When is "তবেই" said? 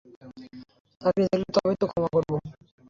1.55-1.77